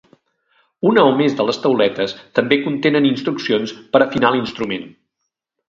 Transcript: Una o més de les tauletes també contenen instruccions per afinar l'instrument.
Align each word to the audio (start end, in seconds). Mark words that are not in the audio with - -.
Una 0.91 1.03
o 1.09 1.11
més 1.19 1.35
de 1.41 1.45
les 1.49 1.59
tauletes 1.65 2.17
també 2.39 2.59
contenen 2.65 3.11
instruccions 3.13 3.77
per 3.95 4.05
afinar 4.09 4.35
l'instrument. 4.39 4.93